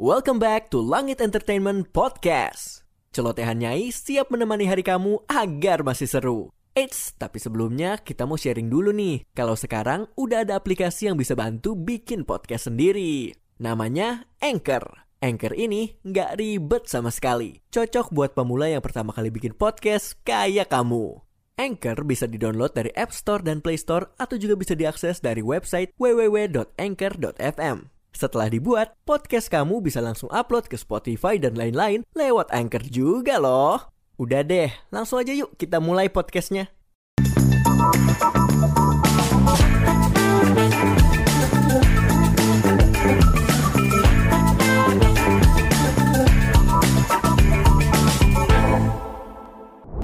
[0.00, 2.88] Welcome back to Langit Entertainment Podcast.
[3.12, 6.48] Celotehan Nyai siap menemani hari kamu agar masih seru.
[6.72, 9.28] Eits, tapi sebelumnya kita mau sharing dulu nih.
[9.36, 13.36] Kalau sekarang udah ada aplikasi yang bisa bantu bikin podcast sendiri.
[13.60, 15.04] Namanya Anchor.
[15.20, 17.60] Anchor ini nggak ribet sama sekali.
[17.68, 21.20] Cocok buat pemula yang pertama kali bikin podcast kayak kamu.
[21.60, 25.92] Anchor bisa didownload dari App Store dan Play Store atau juga bisa diakses dari website
[26.00, 27.99] www.anchor.fm.
[28.10, 33.94] Setelah dibuat, podcast kamu bisa langsung upload ke Spotify dan lain-lain lewat Anchor juga loh.
[34.18, 36.74] Udah deh, langsung aja yuk kita mulai podcastnya.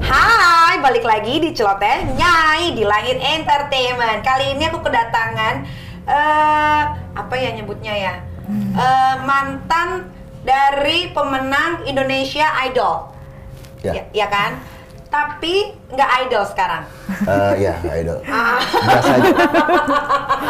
[0.06, 4.22] Hai, balik lagi di Celoteh Nyai di Langit Entertainment.
[4.22, 5.54] Kali ini aku kedatangan
[6.06, 7.05] eh
[7.56, 8.14] ya nyebutnya ya?
[8.52, 10.12] Eh, mantan
[10.44, 13.08] dari pemenang Indonesia Idol.
[13.80, 13.92] Ya.
[13.96, 14.60] Ya, ya kan?
[15.06, 16.84] Tapi nggak idol sekarang.
[17.24, 18.20] Eh, ya, idol.
[18.20, 19.32] Biasa aja.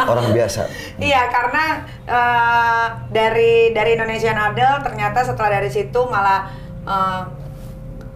[0.09, 0.61] Orang biasa.
[0.99, 1.65] Iya, karena
[2.03, 6.51] eh, dari dari Indonesian Idol ternyata setelah dari situ malah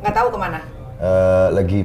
[0.03, 0.59] nggak tahu ke mana.
[1.00, 1.80] Eh, lagi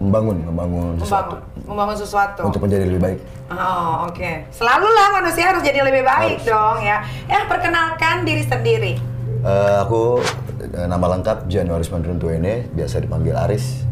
[0.00, 1.36] membangun, membangun sesuatu.
[1.36, 2.40] Membangun, membangun sesuatu.
[2.48, 3.18] Untuk menjadi lebih baik.
[3.52, 4.30] Oh, oke.
[4.48, 6.48] Selalu lah manusia harus jadi lebih baik Harus.
[6.48, 7.04] dong ya.
[7.28, 8.92] Ya, perkenalkan diri sendiri.
[9.40, 10.24] Eh, aku
[10.60, 13.84] eh, nama lengkap Januaris Tuene, biasa dipanggil Aris.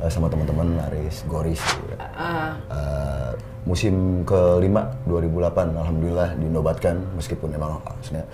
[0.00, 1.60] Eh, sama teman-teman Aris Goris.
[1.60, 1.94] gitu.
[2.00, 3.30] Eh, Eh,
[3.62, 8.26] musim kelima 2008, alhamdulillah dinobatkan meskipun emang maksudnya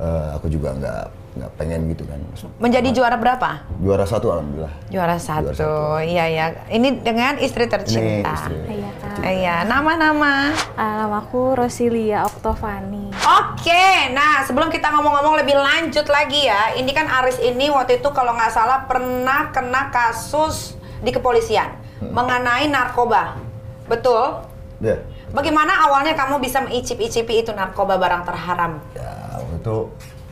[0.00, 2.18] eh, aku juga nggak nggak pengen gitu kan.
[2.58, 3.62] menjadi juara berapa?
[3.78, 4.74] Juara satu alhamdulillah.
[4.90, 5.54] Juara satu.
[5.54, 6.02] satu.
[6.02, 6.46] Iya ya.
[6.66, 8.34] Ini dengan istri Ini tercinta.
[8.34, 8.58] istri.
[8.66, 9.16] Iya kak.
[9.22, 10.50] Iya, nama-nama.
[10.74, 13.14] Uh, nama aku Rosilia Oktovani.
[13.14, 18.10] Oke, nah sebelum kita ngomong-ngomong lebih lanjut lagi ya, ini kan Aris ini waktu itu
[18.10, 23.38] kalau nggak salah pernah kena kasus di kepolisian mengenai narkoba,
[23.86, 24.40] betul?
[24.82, 24.98] Ya.
[25.30, 28.82] Bagaimana awalnya kamu bisa meicip-icipi itu narkoba barang terharam?
[28.96, 29.19] ya
[29.60, 29.76] itu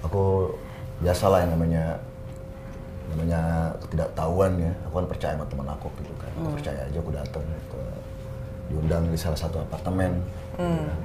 [0.01, 0.49] aku
[1.05, 1.85] biasalah yang namanya
[3.13, 3.41] namanya
[3.85, 4.73] ketidaktahuan ya.
[4.89, 6.33] Aku kan percaya sama teman aku gitu kan.
[6.41, 7.81] Aku percaya aja aku datang ke
[8.69, 10.17] diundang di salah satu apartemen.
[10.57, 11.01] Gitu kan.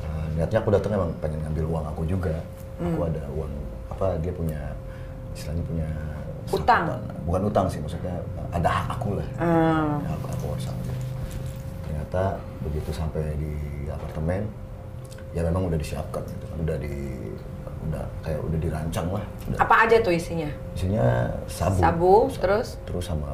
[0.00, 2.36] Eh, niatnya aku datang emang pengen ngambil uang aku juga.
[2.80, 3.52] Aku ada uang
[3.92, 4.60] apa dia punya
[5.36, 5.88] istilahnya punya
[6.50, 6.82] Utang?
[6.88, 7.22] sangkutan.
[7.28, 8.16] bukan utang sih maksudnya
[8.50, 9.28] ada hak aku lah.
[9.38, 10.02] Hmm.
[10.02, 10.96] Ya, aku, aku harus ambil
[11.86, 12.22] ternyata
[12.64, 13.52] begitu sampai di
[13.86, 14.46] apartemen
[15.30, 16.94] ya memang udah disiapkan gitu kan udah di
[17.80, 19.58] udah kayak udah dirancang lah udah.
[19.58, 20.50] Apa aja tuh isinya?
[20.76, 21.06] isinya
[21.46, 22.68] sabu Sabu, terus?
[22.84, 23.30] terus sama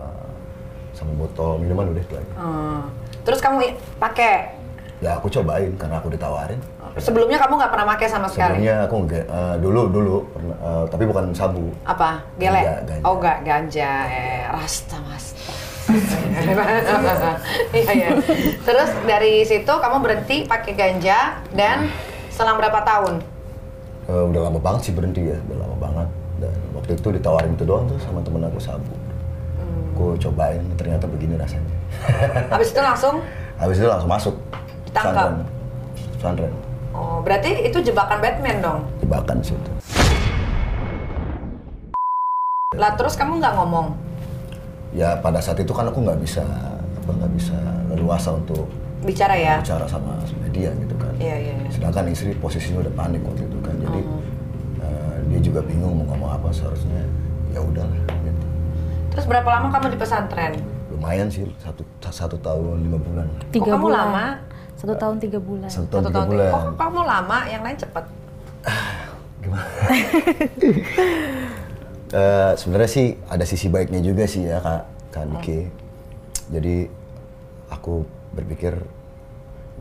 [0.92, 2.80] sama botol minuman udah itu aja Hmm.
[3.20, 4.54] Terus kamu pakai?
[4.96, 6.56] ya aku cobain karena aku ditawarin
[6.96, 8.56] Sebelumnya kamu nggak pernah pakai sama sekali?
[8.56, 12.24] sebelumnya aku enggak eh, dulu dulu pernah eh, tapi bukan sabu Apa?
[12.40, 12.56] Gele?
[12.64, 13.04] Ganja, ganja.
[13.04, 13.90] Oh enggak, ganja.
[14.08, 15.35] Eh, rasta mas.
[17.72, 18.10] Iya iya.
[18.58, 21.18] Terus dari situ kamu berhenti pakai ganja
[21.52, 21.86] dan
[22.28, 23.22] selang berapa tahun?
[24.06, 26.08] Eh, udah lama banget sih berhenti ya udah lama banget
[26.38, 28.94] dan waktu itu ditawarin itu doang tuh sama temen aku sabu
[29.56, 29.88] Hmm.
[29.90, 31.64] aku cobain ternyata begini rasanya
[32.52, 33.24] Habis itu langsung
[33.56, 34.34] habis itu langsung masuk
[34.84, 35.42] Ditangkap?
[36.12, 36.52] pesantren
[36.92, 38.80] Oh, berarti itu jebakan Batman dong.
[38.98, 39.70] jebakan sih itu
[42.74, 43.96] Lah terus kamu nggak ngomong?
[44.96, 46.40] Ya pada saat itu kan aku nggak bisa
[46.96, 48.64] apa nggak bisa leluasa untuk
[48.98, 49.60] Bicara ya?
[49.60, 51.68] bicara sama media gitu kan Iya, iya, iya.
[51.68, 54.20] sedangkan istri posisinya udah panik waktu itu kan jadi Oh.
[54.80, 57.04] eh, dia juga bingung mau ngomong apa seharusnya
[57.48, 58.46] ya udahlah gitu.
[59.12, 60.52] Terus berapa lama kamu di pesantren?
[60.88, 64.00] lumayan sih satu satu tahun lima bulan Tiga kamu bulan.
[64.08, 64.24] lama?
[64.74, 65.68] Satu tahun tiga bulan.
[65.68, 66.28] satu tahun Satu tiga tahun.
[66.32, 67.38] bulan Kok kamu lama?
[67.46, 68.04] Yang lain cepet.
[69.44, 69.62] gimana
[72.06, 75.66] Eh, sebenarnya sih ada sisi baiknya juga sih ya kak kak Niki
[76.54, 76.86] jadi
[77.66, 78.78] aku berpikir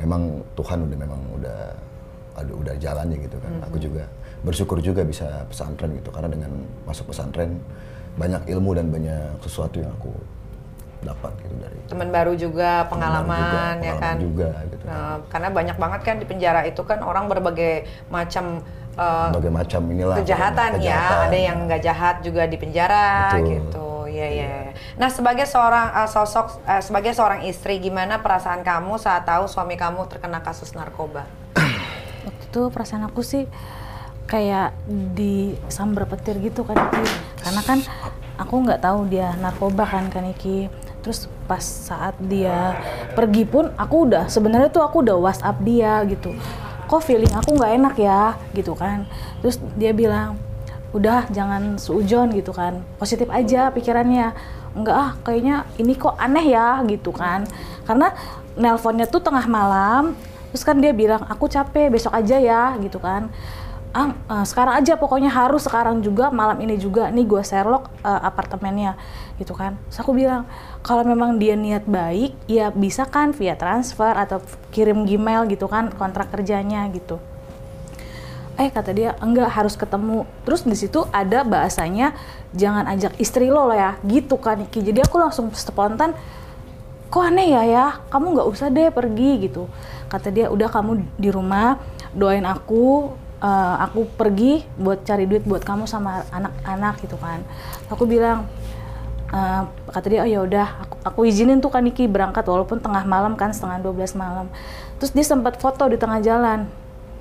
[0.02, 1.60] memang Tuhan udah memang udah
[2.42, 4.10] aduh udah jalannya gitu kan aku juga
[4.42, 7.62] bersyukur juga bisa pesantren gitu karena dengan masuk pesantren
[8.18, 10.18] banyak ilmu dan banyak sesuatu yang aku
[11.06, 14.16] dapat gitu dari Teman baru juga, pengalaman, juga, ya pengalaman kan?
[14.18, 14.90] juga gitu kan.
[14.90, 19.82] Nah, karena banyak banget kan di penjara itu kan orang berbagai macam eh, berbagai macam
[19.92, 21.28] inilah kejahatan, ya.
[21.28, 23.48] Ada yang nggak jahat juga di penjara Betul.
[23.52, 23.86] gitu.
[24.16, 24.28] Iya.
[24.32, 24.56] iya.
[24.96, 29.76] Nah, sebagai seorang eh, sosok eh, sebagai seorang istri, gimana perasaan kamu saat tahu suami
[29.76, 31.28] kamu terkena kasus narkoba?
[32.28, 33.44] Waktu itu perasaan aku sih
[34.26, 34.74] kayak
[35.14, 37.04] disambar petir gitu kan Iki.
[37.46, 37.80] Karena kan
[38.42, 40.72] aku nggak tahu dia narkoba kan kan Iki.
[41.06, 42.74] Terus pas saat dia
[43.14, 46.34] pergi pun aku udah sebenarnya tuh aku udah WhatsApp dia gitu.
[46.86, 49.06] Kok feeling aku nggak enak ya gitu kan.
[49.42, 50.40] Terus dia bilang
[50.96, 52.82] udah jangan seujon gitu kan.
[52.98, 54.32] Positif aja pikirannya.
[54.76, 57.48] Enggak ah kayaknya ini kok aneh ya gitu kan.
[57.84, 58.12] Karena
[58.56, 60.16] nelponnya tuh tengah malam
[60.56, 63.28] terus kan dia bilang aku capek besok aja ya gitu kan
[63.96, 67.08] ah eh, sekarang aja pokoknya harus sekarang juga malam ini juga.
[67.08, 69.00] Nih gue Sherlock eh, apartemennya
[69.40, 69.80] gitu kan.
[69.88, 70.44] Terus aku bilang
[70.84, 74.44] kalau memang dia niat baik ya bisa kan via transfer atau
[74.76, 77.24] kirim Gmail gitu kan kontrak kerjanya gitu.
[78.60, 80.28] Eh kata dia enggak harus ketemu.
[80.44, 82.12] Terus di situ ada bahasanya
[82.52, 86.16] jangan ajak istri lo lah ya gitu kan Niki jadi aku langsung spontan
[87.08, 87.86] kok aneh ya ya?
[88.12, 89.72] Kamu nggak usah deh pergi gitu.
[90.12, 91.80] Kata dia udah kamu di rumah
[92.12, 93.12] doain aku
[93.46, 97.46] eh, aku pergi buat cari duit buat kamu sama anak-anak gitu kan.
[97.94, 98.50] Aku bilang
[99.30, 99.62] eh,
[99.94, 103.38] kata dia oh ya udah aku, aku izinin tuh kan Niki berangkat walaupun tengah malam
[103.38, 104.50] kan setengah 12 malam.
[104.98, 106.66] Terus dia sempat foto di tengah jalan.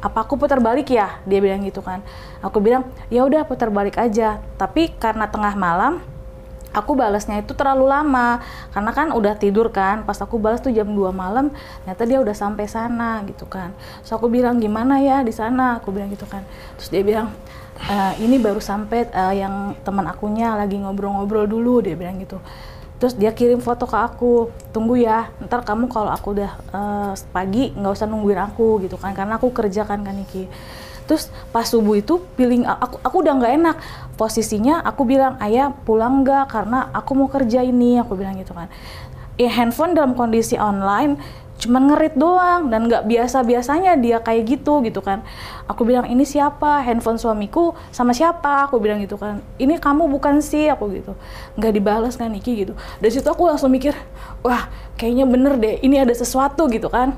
[0.05, 1.21] Apa aku putar balik ya?
[1.25, 2.05] Dia bilang gitu kan.
[2.45, 4.41] Aku bilang ya udah putar balik aja.
[4.61, 6.14] Tapi karena tengah malam
[6.75, 8.43] aku balasnya itu terlalu lama.
[8.75, 11.55] Karena kan udah tidur kan pas aku balas tuh jam 2 malam
[11.87, 13.71] ternyata dia udah sampai sana gitu kan.
[14.03, 15.79] So aku bilang gimana ya di sana?
[15.79, 16.43] Aku bilang gitu kan.
[16.77, 17.31] Terus dia bilang
[17.87, 22.43] "Eh, ini baru sampai eh, yang teman akunya lagi ngobrol-ngobrol dulu dia bilang gitu.
[22.99, 27.71] Terus dia kirim foto ke aku tunggu ya ntar kamu kalau aku udah eh, pagi
[27.75, 29.15] nggak usah nungguin aku gitu kan.
[29.15, 30.47] Karena aku kerja kan kan Niki
[31.05, 33.77] terus pas subuh itu feeling aku aku udah nggak enak.
[34.15, 36.47] Posisinya aku bilang ayah pulang nggak?
[36.51, 37.99] Karena aku mau kerja ini.
[37.99, 38.71] Aku bilang gitu kan.
[39.35, 41.19] Ya handphone dalam kondisi online
[41.55, 45.23] cuman ngerit doang dan nggak biasa biasanya dia kayak gitu gitu kan.
[45.71, 46.83] Aku bilang ini siapa?
[46.83, 48.67] Handphone suamiku sama siapa?
[48.69, 49.39] Aku bilang gitu kan.
[49.57, 50.67] Ini kamu bukan sih?
[50.69, 51.15] Aku gitu.
[51.55, 52.75] Nggak dibalas kan Niki gitu.
[52.99, 53.95] Dari situ aku langsung mikir
[54.43, 54.67] wah
[54.99, 57.15] kayaknya bener deh ini ada sesuatu gitu kan.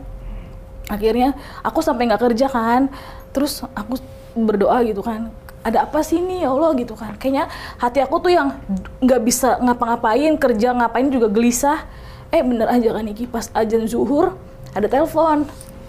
[0.86, 1.34] Akhirnya
[1.66, 2.92] aku sampai nggak kerja kan
[3.36, 4.00] terus aku
[4.32, 5.28] berdoa gitu kan
[5.66, 6.70] ada apa sih nih ya Allah?
[6.78, 7.18] gitu kan.
[7.18, 7.50] Kayaknya
[7.82, 8.54] hati aku tuh yang
[9.02, 11.82] nggak bisa ngapa-ngapain kerja ngapain juga gelisah.
[12.30, 14.38] Eh bener aja kan Niki pas ajan zuhur
[14.70, 15.42] ada telepon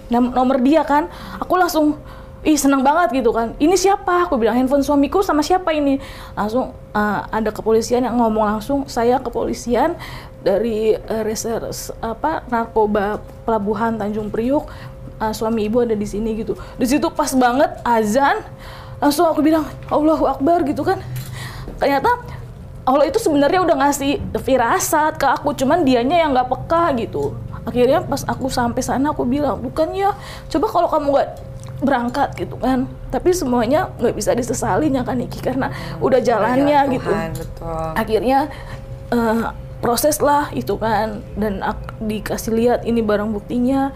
[0.09, 1.05] Nom- nomor dia kan.
[1.37, 2.01] Aku langsung
[2.41, 3.53] ih seneng banget gitu kan.
[3.61, 4.25] Ini siapa?
[4.25, 6.01] Aku bilang handphone suamiku sama siapa ini?
[6.33, 9.93] Langsung uh, ada kepolisian yang ngomong langsung saya kepolisian
[10.41, 14.65] dari uh, reserse apa narkoba pelabuhan Tanjung Priuk
[15.21, 16.57] uh, suami ibu ada di sini gitu.
[16.77, 18.41] Di situ pas banget azan
[18.97, 21.01] langsung aku bilang Allahu Akbar gitu kan.
[21.77, 22.09] Ternyata
[22.87, 27.35] Allah itu sebenarnya udah ngasih firasat ke aku cuman dianya yang nggak peka gitu.
[27.67, 30.15] Akhirnya pas aku sampai sana aku bilang bukan ya
[30.47, 31.29] coba kalau kamu nggak
[31.83, 32.87] berangkat gitu kan.
[33.11, 35.69] Tapi semuanya nggak bisa disesali ya kan Niki karena
[35.99, 37.87] udah jalannya jalan gitu Tuhan, betul.
[37.93, 38.39] akhirnya
[39.11, 39.45] eh,
[39.83, 41.21] proses lah itu kan.
[41.35, 41.59] Dan
[41.99, 43.91] dikasih lihat ini barang buktinya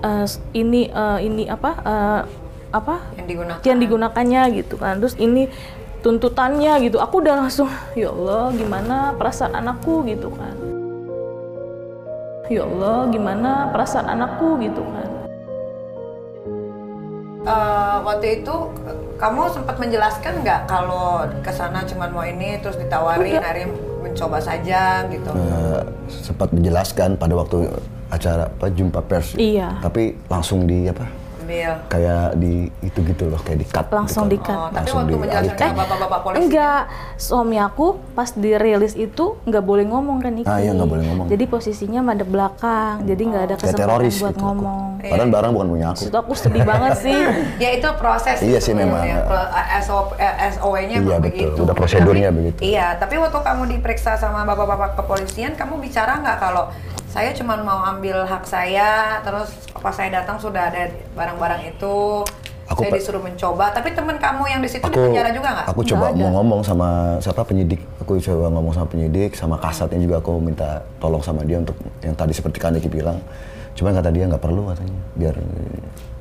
[0.00, 0.26] eh,
[0.56, 2.22] ini eh, ini apa eh,
[2.70, 2.96] apa?
[3.18, 3.62] Yang digunakan.
[3.66, 4.94] Yang digunakannya gitu kan.
[5.02, 5.50] Terus ini
[6.00, 6.98] tuntutannya gitu.
[7.02, 7.68] Aku udah langsung
[8.00, 10.56] ya Allah gimana perasaan anakku gitu kan.
[12.50, 15.08] Ya Allah gimana perasaan anakku gitu kan.
[17.40, 18.56] Eh, waktu itu
[19.20, 23.68] kamu sempat menjelaskan nggak kalau ke sana cuma mau ini terus ditawarin akhirnya
[24.00, 25.28] mencoba saja gitu?
[25.28, 27.68] Eh, sempat menjelaskan pada waktu
[28.08, 29.36] acara apa jumpa pers.
[29.36, 29.78] Iya.
[29.84, 31.19] tapi langsung di apa
[31.50, 34.38] ambil kayak di itu gitu loh kayak di cut Langsung gitu.
[34.38, 34.54] di-cut.
[34.54, 35.68] oh, tapi Langsung waktu menjelaskan dialihkan.
[35.68, 36.80] ke bapak-bapak polisi enggak
[37.16, 41.26] suami aku pas dirilis itu nggak boleh ngomong kan Ah, iya, nggak boleh ngomong.
[41.26, 44.46] jadi posisinya madep belakang jadi nggak ada kayak kesempatan teroris buat gitu aku.
[44.46, 47.18] ngomong padahal barang bukan punya aku Situ aku sedih banget sih
[47.62, 49.02] ya itu proses Iya sih, memang.
[49.02, 49.18] ya,
[49.80, 51.24] SOP, eh, SOW-nya Iya, betul.
[51.26, 52.58] begitu Udah prosedurnya Tapi- begitu.
[52.62, 56.70] iya tapi waktu kamu diperiksa sama bapak-bapak kepolisian kamu bicara nggak kalau
[57.10, 62.22] saya cuma mau ambil hak saya terus pas saya datang sudah ada barang-barang itu.
[62.70, 63.74] Aku saya disuruh mencoba.
[63.74, 65.66] Tapi teman kamu yang di situ di penjara juga nggak?
[65.74, 67.82] aku coba mau ngomong sama siapa penyidik.
[67.98, 72.14] Aku coba ngomong sama penyidik sama kasatnya juga aku minta tolong sama dia untuk yang
[72.14, 73.18] tadi seperti Kaniki bilang.
[73.74, 75.34] Cuman kata dia nggak perlu katanya biar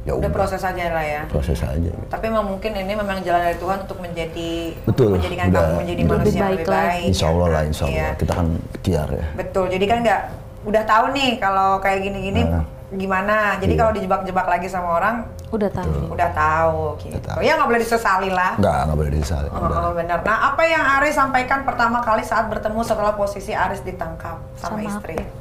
[0.08, 0.31] ya udah udah.
[0.34, 1.22] proses aja lah ya.
[1.29, 1.77] Proses aja.
[1.77, 1.93] Gitu.
[2.10, 4.51] tapi memang mungkin ini memang jalan dari Tuhan untuk menjadi
[4.89, 6.10] Betul, menjadikan udah- kamu menjadi udah.
[6.17, 6.89] manusia lebih yang baik lebih lagi.
[6.89, 7.10] baik.
[7.13, 7.93] Insya Allah lah insya Allah.
[7.93, 8.10] Iya.
[8.17, 9.25] kita kan ikhtiar ya.
[9.38, 10.22] Betul, jadi kan nggak
[10.62, 12.66] udah tahu nih kalau kayak gini-gini Nah.
[12.89, 13.56] gimana.
[13.58, 13.80] Jadi Iya.
[13.80, 15.16] kalau dijebak-jebak lagi sama orang
[15.50, 17.10] udah tahu udah tahu gitu.
[17.12, 17.39] Udah tahu.
[17.39, 18.54] Ya nggak boleh disesali lah.
[18.56, 20.20] nggak nggak boleh disesali Oh, oh, benar.
[20.20, 24.80] Nah, apa yang Aris sampaikan pertama kali saat bertemu setelah posisi Aris ditangkap sama, Sama
[24.84, 25.16] istri?
[25.16, 25.38] aku.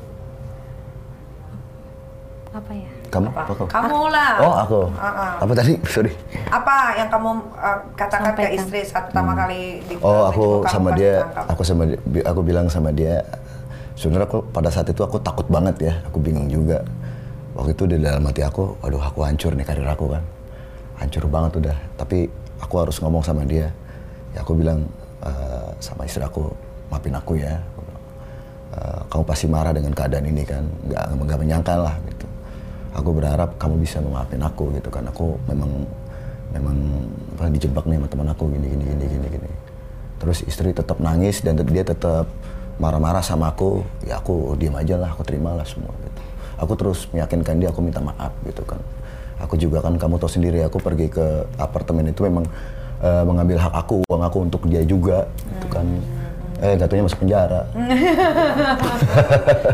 [2.51, 3.41] apa ya kamu Apa?
[3.45, 3.65] apa?
[3.67, 4.33] Kamu lah.
[4.39, 5.33] oh aku Uh-uh.
[5.39, 6.13] apa tadi sorry
[6.49, 11.23] Apa yang kamu uh, katakan ke istri saat pertama kali di Oh, aku sama dia,
[11.23, 11.45] ditangkap?
[11.47, 13.21] aku sama dia, aku bilang sama dia,
[13.99, 16.81] sebenarnya aku pada saat itu aku takut banget ya, aku bingung juga.
[17.59, 20.23] Waktu itu di dalam hati aku, aduh aku hancur nih karir aku kan.
[20.99, 21.77] hancur banget udah.
[21.95, 22.27] Tapi
[22.59, 23.71] aku harus ngomong sama dia.
[24.35, 24.83] Ya aku bilang
[25.23, 26.51] "Eh, sama istri aku
[26.91, 27.55] maafin aku ya.
[28.75, 30.67] "Eh, kamu pasti marah dengan keadaan ini kan.
[30.91, 32.27] Nggak nggak menyangka lah gitu.
[32.99, 35.71] Aku berharap kamu bisa memaafin aku gitu kan aku memang
[36.51, 36.77] memang
[37.39, 39.51] apa, dijebak nih sama teman aku gini gini gini gini gini.
[40.19, 42.27] Terus istri tetap nangis dan dia tetap
[42.79, 46.21] marah-marah sama aku ya aku diem aja lah aku terimalah semua gitu.
[46.59, 48.79] Aku terus meyakinkan dia aku minta maaf gitu kan.
[49.39, 52.43] Aku juga kan kamu tahu sendiri aku pergi ke apartemen itu memang
[52.99, 55.85] eh, mengambil hak aku uang aku untuk dia juga gitu kan.
[56.59, 57.61] Eh jatuhnya masuk penjara.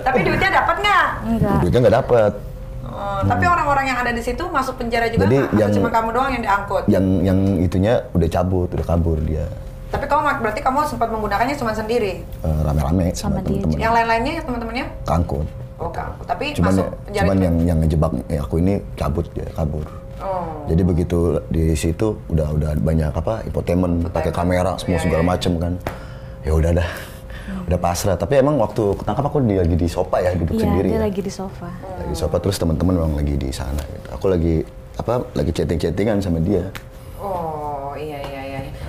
[0.04, 1.06] Tapi duitnya dapat nggak?
[1.26, 1.56] Enggak.
[1.60, 2.32] duitnya nggak dapet
[2.84, 6.30] Oh, Tapi orang-orang yang ada di situ masuk penjara juga Jadi yang- cuma kamu doang
[6.30, 6.82] yang diangkut?
[6.86, 9.42] yang yang itunya udah cabut udah kabur dia
[9.94, 12.26] Tapi kamu berarti kamu sempat menggunakannya cuma sendiri.
[12.42, 14.86] Eh, rame-rame sama, temen-temen Yang lain-lainnya ya teman-temannya?
[15.04, 15.90] kangkut Oh.
[16.22, 19.82] Tapi cuman masuk ya- penjara cuman yang yang ngejebak eh, aku ini cabut dia kabur
[20.16, 20.46] Oh.
[20.64, 25.28] jadi begitu di situ udah udah banyak apa infotainment pakai kamera semua Iya, segala iya.
[25.28, 25.72] macem kan
[26.40, 26.88] ya udah dah
[27.66, 30.88] udah pasrah tapi emang waktu ketangkap aku dia lagi di sofa ya duduk Iya, sendiri
[30.88, 31.02] dia ya.
[31.02, 31.68] lagi di sofa.
[31.68, 34.08] lagi di sofa terus teman-teman memang lagi di sana gitu.
[34.08, 34.54] aku lagi
[34.94, 36.70] apa lagi chatting-chattingan sama dia
[37.16, 37.63] Oh, iya iya iya.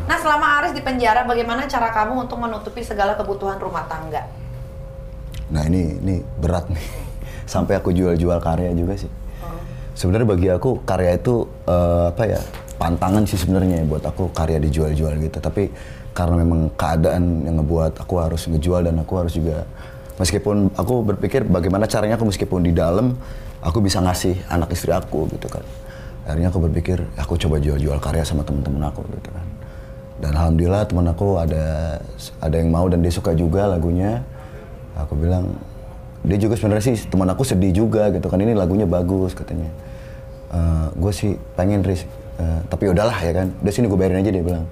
[0.06, 4.46] Nah, selama Aris di penjara, bagaimana cara kamu untuk menutupi segala kebutuhan rumah tangga?
[5.50, 6.86] Nah ini ini berat nih.
[7.54, 9.12] Sampai aku jual-jual karya juga sih.
[9.96, 12.42] Sebenarnya bagi aku karya itu eh, apa ya
[12.76, 15.38] pantangan sih sebenarnya buat aku karya dijual-jual gitu.
[15.38, 15.70] Tapi
[16.16, 19.68] karena memang keadaan yang ngebuat aku harus ngejual dan aku harus juga
[20.16, 23.20] meskipun aku berpikir bagaimana caranya aku meskipun di dalam
[23.60, 25.64] aku bisa ngasih anak istri aku gitu kan.
[26.26, 29.46] Akhirnya aku berpikir aku coba jual-jual karya sama temen-temen aku gitu kan.
[30.16, 32.00] Dan alhamdulillah teman aku ada
[32.40, 34.24] ada yang mau dan dia suka juga lagunya.
[34.96, 35.52] Aku bilang
[36.24, 39.70] dia juga sebenarnya sih teman aku sedih juga gitu kan ini lagunya bagus katanya.
[40.96, 42.08] gue sih pengen Riz,
[42.40, 43.52] eh, tapi udahlah ya kan.
[43.60, 44.66] Udah sini gue bayarin aja dia bilang.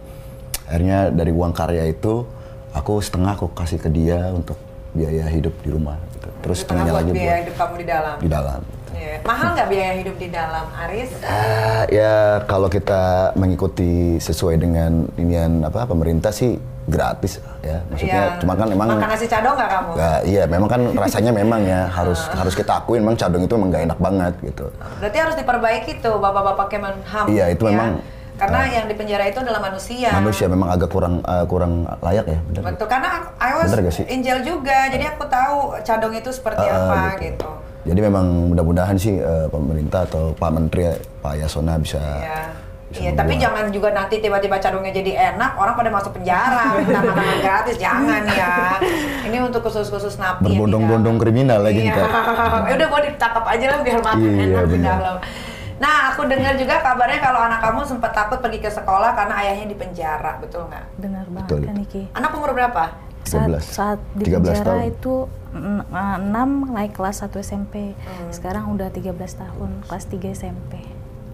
[0.64, 2.24] Akhirnya dari uang karya itu
[2.72, 4.56] aku setengah aku kasih ke dia untuk
[4.96, 6.00] biaya hidup di rumah.
[6.16, 6.30] Gitu.
[6.40, 8.16] Terus setengahnya buat lagi biaya buat hidup kamu di dalam.
[8.24, 8.62] di dalam.
[8.94, 9.16] Iya.
[9.24, 11.12] Mahal nggak biaya hidup di dalam, Aris?
[11.22, 12.14] Ah, ya
[12.46, 17.80] kalau kita mengikuti sesuai dengan inian apa pemerintah sih gratis ya.
[17.88, 18.40] Maksudnya Iya.
[18.40, 19.92] cuma kan emang Makan nasi cadong nggak kamu?
[19.96, 23.70] nggak- iya memang kan rasanya memang ya harus harus kita akuin memang cadong itu memang
[23.72, 24.66] nggak enak banget gitu.
[25.00, 27.26] Berarti harus diperbaiki tuh bapak-bapak Kemenham.
[27.26, 27.72] Iya, itu ya.
[27.72, 27.90] memang,
[28.34, 30.10] Karena uh, yang di penjara itu adalah manusia.
[30.12, 32.62] Manusia memang agak kurang eh, kurang layak ya, benar.
[32.66, 36.76] Betul, karena aku- I was gak angel juga, jadi aku tahu cadong itu seperti Ah,
[36.84, 37.40] apa gitu.
[37.40, 37.50] gitu.
[37.84, 40.88] Jadi memang mudah-mudahan sih eh, pemerintah atau Pak Menteri
[41.20, 42.64] Pak Yasona bisa Iya.
[42.94, 47.38] Iya, tapi jangan juga nanti tiba-tiba cadongnya jadi enak, orang pada masuk penjara, minta makanan
[47.42, 48.78] gratis, jangan ya.
[49.26, 50.46] Ini untuk khusus-khusus napi.
[50.46, 51.24] Berbondong-bondong dalam.
[51.26, 52.06] kriminal lagi Iya, ntar.
[52.70, 55.16] Ya udah gua ditangkap aja lah biar makan Iya, enak di dalam.
[55.82, 59.74] Nah, aku dengar juga kabarnya kalau anak kamu sempat takut pergi ke sekolah karena ayahnya
[59.74, 60.86] di penjara, betul nggak?
[61.02, 61.60] Benar banget Betul.
[61.66, 62.02] kan Niki.
[62.14, 62.84] Anak umur berapa?
[63.24, 63.64] Saat, 13.
[63.64, 64.92] saat di 13 penjara tahun.
[64.92, 65.14] itu
[65.56, 67.96] mm, eh, 6 naik kelas 1 SMP.
[67.96, 68.30] Hmm.
[68.30, 70.74] Sekarang udah 13 tahun, kelas 3 SMP.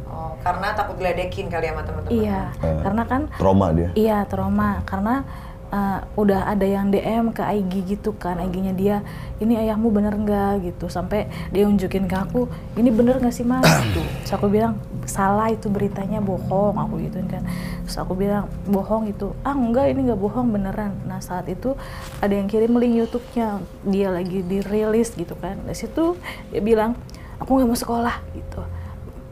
[0.10, 2.18] Oh, karena takut diledekin kali sama teman-teman.
[2.18, 3.90] Iya, Eh, karena kan trauma dia.
[3.94, 5.22] Iya trauma karena
[5.70, 8.98] uh, udah ada yang DM ke IG gitu kan IG-nya dia
[9.40, 10.66] ini ayahmu bener nggak?
[10.66, 10.92] gitu.
[10.92, 13.66] Sampai dia unjukin ke aku ini bener nggak sih mas?
[13.90, 14.02] gitu.
[14.26, 16.76] Terus aku bilang salah itu beritanya bohong.
[16.76, 17.46] Aku gituin kan.
[17.86, 19.32] Terus aku bilang bohong itu.
[19.46, 20.94] Ah enggak ini nggak bohong beneran.
[21.06, 21.78] Nah saat itu
[22.20, 25.62] ada yang kirim link YouTube-nya dia lagi dirilis gitu kan.
[25.64, 26.18] Dari situ
[26.52, 26.98] dia bilang
[27.40, 28.62] aku nggak mau sekolah gitu.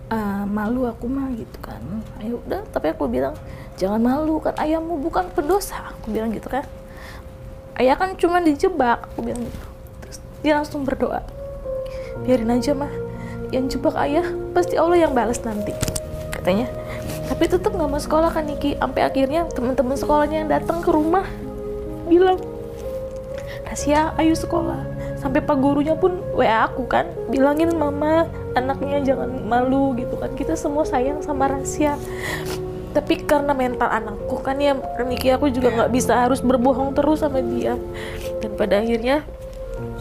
[0.07, 1.83] "Ah, malu aku mah gitu kan.
[2.23, 3.35] Ayo udah tapi aku bilang
[3.77, 5.93] jangan malu kan ayahmu bukan pendosa.
[5.95, 6.65] Aku bilang gitu kan.
[7.77, 9.61] Ayah kan cuma dijebak aku bilang gitu.
[10.03, 11.21] Terus dia langsung berdoa.
[12.25, 12.89] Biarin aja mah
[13.53, 15.71] yang jebak ayah pasti Allah yang balas nanti
[16.33, 16.67] katanya.
[17.29, 18.73] Tapi tetap nggak mau sekolah kan Niki.
[18.81, 21.23] Sampai akhirnya teman-teman sekolahnya yang datang ke rumah
[22.09, 22.41] bilang
[23.61, 24.81] Rasia ayo sekolah.
[25.21, 28.25] Sampai pak gurunya pun WA aku kan bilangin mama
[28.57, 30.33] anaknya jangan malu gitu kan.
[30.33, 31.93] Kita semua sayang sama Rasia
[32.95, 37.43] tapi karena mental anakku kan ya Niki aku juga nggak bisa harus berbohong terus sama
[37.43, 37.75] dia.
[38.39, 39.23] Dan pada akhirnya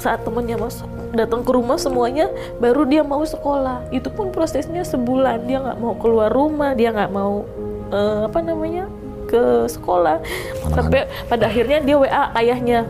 [0.00, 2.30] saat temennya masuk datang ke rumah semuanya
[2.62, 3.90] baru dia mau sekolah.
[3.92, 5.44] Itu pun prosesnya sebulan.
[5.44, 7.44] Dia nggak mau keluar rumah dia nggak mau
[7.92, 8.88] eh, apa namanya
[9.26, 10.22] ke sekolah.
[10.70, 12.86] Sampai pada akhirnya dia WA ayahnya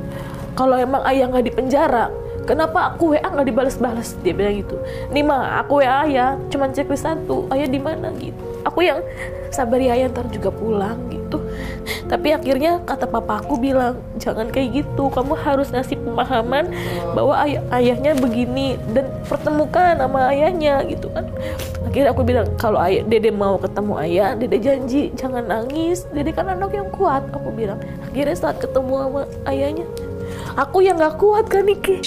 [0.57, 2.09] kalau emang ayah nggak di penjara
[2.47, 4.15] kenapa aku WA nggak dibalas-balas?
[4.23, 4.79] Dia bilang gitu.
[5.11, 6.39] Nih mah aku WA ayah.
[6.49, 8.15] Cuman checklist satu ayah di mana?
[8.15, 8.39] Gitu.
[8.63, 9.03] Aku yang
[9.51, 11.43] sabar ya ayah ntar juga pulang gitu.
[12.07, 16.71] Tapi akhirnya kata papa aku bilang jangan kayak gitu kamu harus ngasih pemahaman
[17.13, 21.27] bahwa ayah ayahnya begini dan pertemukan sama ayahnya gitu kan.
[21.87, 26.07] Akhirnya aku bilang kalau ayah dede mau ketemu ayah dede janji jangan nangis.
[26.15, 27.83] Dede kan anak yang kuat aku bilang.
[28.07, 29.87] Akhirnya saat ketemu sama ayahnya
[30.55, 32.01] aku yang nggak kuat kan Niki?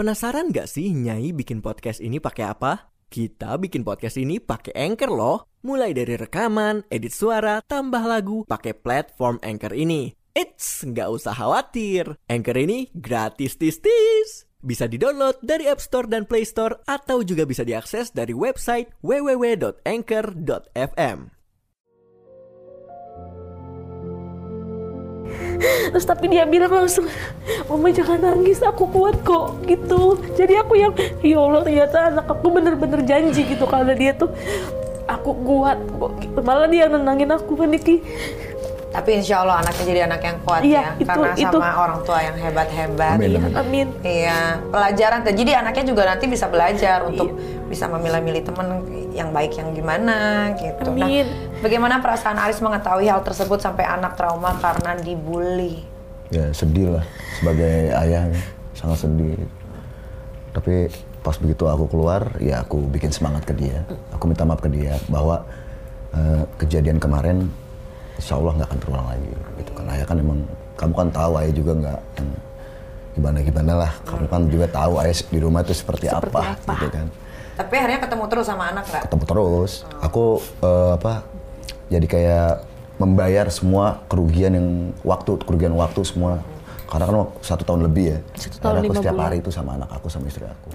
[0.00, 2.89] Penasaran gak sih Nyai bikin podcast ini pakai apa?
[3.10, 5.50] Kita bikin podcast ini pakai Anchor loh.
[5.66, 10.14] Mulai dari rekaman, edit suara, tambah lagu, pakai platform Anchor ini.
[10.30, 12.14] Eits, nggak usah khawatir.
[12.30, 14.46] Anchor ini gratis tis-tis.
[14.62, 19.80] Bisa didownload dari App Store dan Play Store atau juga bisa diakses dari website www.anchor.fm.
[25.90, 27.04] terus tapi dia bilang langsung
[27.66, 32.46] mama jangan nangis aku kuat kok gitu jadi aku yang ya Allah ternyata anak aku
[32.48, 34.30] bener-bener janji gitu karena dia tuh
[35.04, 36.38] aku kuat kok gitu.
[36.40, 38.00] malah dia nenangin aku kan Niki
[38.90, 41.46] Tapi insya Allah anaknya jadi anak yang kuat Iya, ya, itu- karena itu.
[41.54, 43.14] sama orang tua yang hebat-hebat.
[43.14, 43.38] Amin, Iya.
[43.38, 43.54] amin.
[43.54, 45.30] amin Iya, pelajaran tuh.
[45.30, 47.59] Jadi anaknya juga nanti bisa belajar untuk Iya.
[47.70, 48.66] Bisa memilah-milih temen
[49.14, 50.90] yang baik yang gimana gitu.
[50.90, 51.26] Nah, Amin.
[51.62, 55.86] bagaimana perasaan Aris mengetahui hal tersebut sampai anak trauma karena dibully?
[56.30, 57.04] ya sedih lah
[57.42, 58.30] sebagai ayah
[58.70, 59.34] sangat sedih
[60.54, 60.86] tapi
[61.26, 63.82] pas begitu aku keluar ya aku bikin semangat ke dia
[64.14, 65.42] aku minta maaf ke dia bahwa
[66.14, 67.50] eh, kejadian kemarin
[68.14, 70.38] insya Allah nggak akan terulang lagi gitu kan ayah kan emang
[70.78, 72.00] kamu kan tahu ayah juga nggak
[73.18, 76.72] gimana gimana lah kamu kan juga tahu ayah di rumah itu seperti, Seperti apa, apa.
[76.78, 77.06] gitu kan
[77.60, 79.02] Tapi akhirnya ketemu terus sama anak nggak?
[79.04, 80.24] ketemu terus aku
[80.60, 81.12] eh, apa
[81.92, 82.50] jadi kayak
[82.96, 84.68] membayar semua kerugian yang
[85.02, 86.40] waktu kerugian waktu semua
[86.84, 89.26] karena kan satu tahun lebih ya Satu tahun, Karena aku setiap bulan.
[89.26, 90.70] hari itu sama anak aku sama istri aku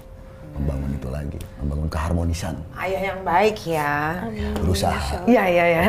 [0.56, 4.24] membangun itu lagi membangun keharmonisan Ayah yang baik ya.
[4.56, 5.84] berusaha Iya iya ya.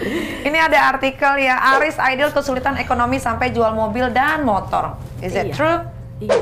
[0.50, 4.98] Ini ada artikel ya Aris Idol kesulitan ekonomi sampai jual mobil dan motor.
[5.18, 5.54] Is it Iya.
[5.54, 5.78] true?
[6.20, 6.36] iya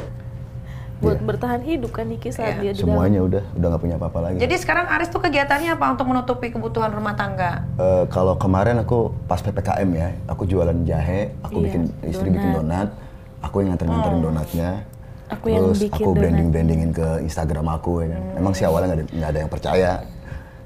[0.98, 2.60] buat bertahan hidup kan Niki saat Iya.
[2.60, 2.90] dia di dalam.
[2.90, 4.36] Semuanya udah udah nggak punya apa-apa lagi.
[4.38, 7.62] Jadi sekarang Aris tuh kegiatannya apa untuk menutupi kebutuhan rumah tangga?
[7.76, 12.50] Eh, kalau kemarin aku pas ppkm ya aku jualan jahe aku Iya, bikin istri bikin
[12.52, 12.90] donat
[13.38, 14.70] aku yang nganterin nganterin donatnya.
[15.28, 16.18] Aku yang terus bikin aku donat.
[16.18, 18.22] branding brandingin ke instagram aku ya kan.
[18.34, 19.92] Emang sih awalnya nggak ada, nggak ada yang percaya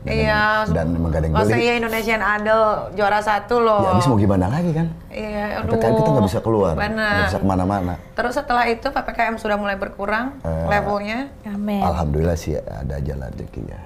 [0.03, 0.43] dan, Iya.
[0.69, 2.63] dan emang gak ada yang beli iya Indonesian Idol
[2.93, 3.81] juara satu loh.
[3.81, 5.73] ya habis mau gimana lagi kan Iya, aduh.
[5.73, 9.75] PPKM kita nggak bisa keluar nggak bisa ke mana-mana Terus setelah itu PPKM sudah mulai
[9.75, 11.31] berkurang Eh, levelnya.
[11.45, 11.81] Amin.
[11.81, 13.79] alhamdulillah sih ada jalan rezekinya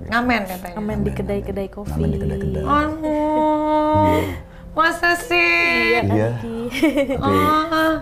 [0.00, 0.76] Ngamen katanya.
[0.78, 1.90] Amin di kedai-kedai kopi.
[1.90, 2.62] Ngamen di kedai-kedai.
[2.62, 4.22] Aduh.
[4.70, 5.98] Masa sih?
[5.98, 6.28] Iya kan Iya.
[7.18, 7.92] Ah,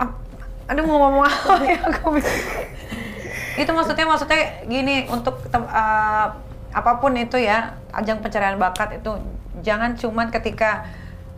[0.00, 0.16] ap-
[0.66, 2.16] aduh mau ngomong apa ya aku
[3.52, 6.26] itu maksudnya maksudnya gini untuk eh,
[6.70, 9.10] apa pun itu ya ajang pencarian bakat itu
[9.60, 10.86] jangan cuman ketika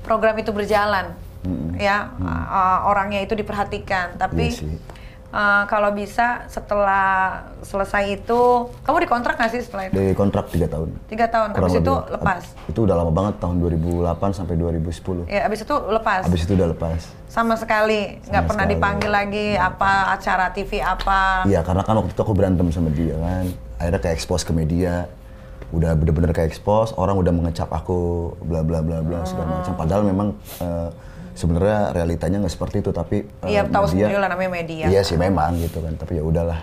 [0.00, 1.14] program itu berjalan
[1.74, 4.14] ya eh, orangnya itu diperhatikan.
[4.14, 4.76] Tapi Iya sih.
[5.32, 8.40] eh, kalau bisa setelah selesai itu
[8.78, 9.96] kamu dikontrak nggak sih setelah itu?
[9.96, 10.94] Di kontrak tiga tahun.
[11.08, 12.12] Tiga tahun Kurang habis itu lebih.
[12.14, 12.42] lepas?
[12.68, 16.22] Itu udah lama banget tahun 2008 sampai 2010 ya habis itu lepas?
[16.22, 17.00] Habis itu udah lepas.
[17.26, 18.20] Sama sekali?
[18.22, 18.74] Nggak pernah sekali.
[18.76, 21.42] dipanggil lagi apa acara TV apa?
[21.42, 23.48] Iya karena kan waktu itu aku berantem sama dia kan.
[23.78, 25.10] Akhirnya kayak expose ke media
[25.70, 27.96] udah bener-bener kayak expose orang udah mengecap aku
[28.40, 30.88] bla bla bla bla segala macam padahal memang eh,
[31.32, 34.84] sebenarnya realitanya nggak seperti itu tapi eh, Iya, tahu media- sendiri lah namanya media.
[34.86, 36.60] iya sih memang gitu kan tapi ya udahlah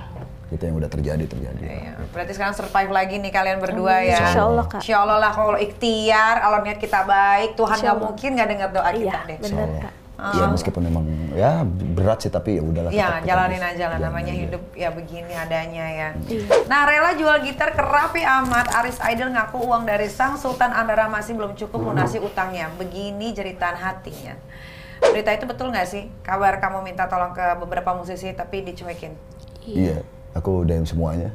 [0.50, 4.18] itu yang udah terjadi terjadi Iya, berarti sekarang survive lagi nih kalian berdua ya.
[4.20, 4.82] Insya Allah kak.
[4.82, 8.90] Insya Allah lah kalau ikhtiar, kalau niat kita baik, Tuhan nggak mungkin nggak dengar doa
[8.90, 9.38] kita Iya deh.
[9.40, 9.94] benar Insyaallah.
[10.19, 10.36] Kak.
[10.36, 14.41] ya meskipun memang ya berat sih tapi ya udahlah Ya, jalanin aja lah namanya aja.
[14.43, 16.10] hidup ya begini adanya ya.
[16.21, 16.67] Iya.
[16.67, 21.08] Nah, rela jual gitar ke Raffi Ahmad, Aris Idol ngaku uang dari sang Sultan Andara
[21.08, 22.67] masih belum cukup lunasi utangnya.
[22.75, 24.36] Begini jeritan hatinya.
[24.99, 26.12] Berita itu betul nggak sih?
[26.19, 29.15] Kabar kamu minta tolong ke beberapa musisi tapi dicuekin.
[29.63, 30.01] iya
[30.32, 31.29] aku DM semuanya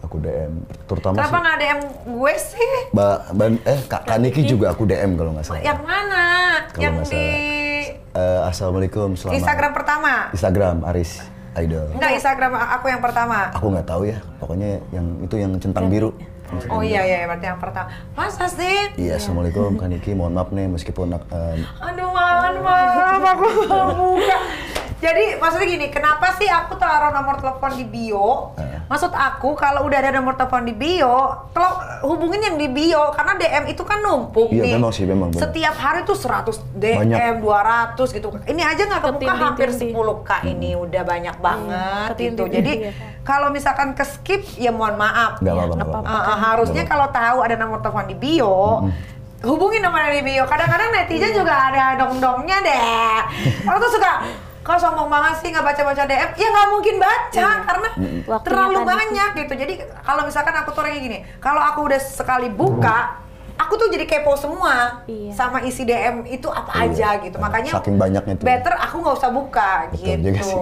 [0.00, 0.52] aku DM
[0.86, 2.70] terutama Kenapa nggak DM gue sih?
[2.90, 6.24] Mbak Ban- eh Kak Kaniki juga aku DM kalau nggak salah Yang mana?
[6.68, 7.26] Kalau yang di
[8.10, 10.12] Eh, Assalamualaikum selamat Instagram pertama?
[10.32, 11.22] Instagram Aris
[11.54, 13.50] Idol Enggak, Instagram aku yang pertama.
[13.50, 16.10] aku nggak tahu ya pokoknya yang itu yang centang biru
[16.66, 17.92] Oh iya iya berarti yang pertama.
[18.16, 18.96] Masa sih?
[18.96, 24.38] iya Assalamualaikum Kaniki mohon maaf nih meskipun eh, Aduh, maaf, maaf, aku buka.
[24.98, 28.50] Jadi maksudnya gini, kenapa sih aku taruh nomor telepon di bio?
[28.58, 28.82] Eh.
[28.90, 33.38] Maksud aku kalau udah ada nomor telepon di bio, kalau hubungin yang di bio karena
[33.38, 34.72] DM itu kan numpuk Iya, nih.
[34.74, 35.28] memang sih, memang.
[35.30, 37.38] Setiap hari tuh 100 DM, Banyak.
[37.94, 38.26] 200 gitu.
[38.48, 42.48] Ini aja nggak kebuka hampir 10k ini udah banyak banget gitu.
[42.48, 42.72] ketindih-tindih Jadi
[43.22, 45.38] kalau misalkan ke skip ya mohon maaf.
[45.38, 46.08] Nggak apa-apa, apa-apa.
[46.10, 48.88] Ah, ah, harusnya kalau tahu ada nomor telepon di bio,
[49.46, 50.42] hubungin nomor di bio.
[50.48, 53.16] Kadang-kadang netizen juga ada dong-dongnya deh.
[53.68, 56.30] Aku tuh suka kau sombong banget sih nggak baca-baca DM.
[56.34, 57.88] Ya nggak mungkin baca karena
[58.22, 58.88] Waktunya terlalu tadi.
[58.92, 59.52] banyak gitu.
[59.56, 63.24] Jadi kalau misalkan aku tuh orangnya gini, kalau aku udah sekali buka,
[63.56, 65.32] aku tuh jadi kepo semua Iya.
[65.32, 66.84] sama isi DM itu apa Iya.
[66.86, 67.36] aja gitu.
[67.36, 68.44] Makanya Saking banyaknya tuh.
[68.44, 70.20] better aku nggak usah buka Betul gitu.
[70.28, 70.56] juga sih.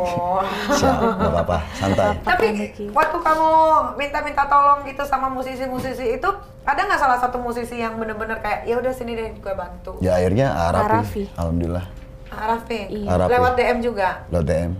[0.79, 2.07] Siap, nggak apa-apa, santai.
[2.23, 2.85] Tapi Miki.
[2.91, 3.49] waktu kamu
[3.97, 6.31] minta-minta tolong gitu sama musisi-musisi itu,
[6.63, 9.99] ada nggak salah satu musisi yang bener-bener kayak ya udah sini deh gue bantu.
[10.01, 11.23] Ya akhirnya Arafi, Arafi.
[11.37, 12.06] alhamdulillah.
[12.29, 13.09] Arafi, Iya.
[13.13, 13.31] Arafi.
[13.33, 14.09] lewat DM juga.
[14.29, 14.73] Lo DM.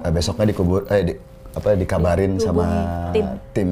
[0.00, 1.12] Eh, besoknya dikubur, eh di,
[1.50, 2.64] apa dikabarin sama
[3.10, 3.26] tim.
[3.52, 3.70] tim.